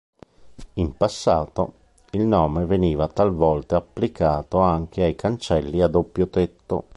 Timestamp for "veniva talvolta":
2.65-3.75